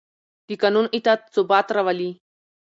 [0.47, 2.09] د قانون اطاعت ثبات راولي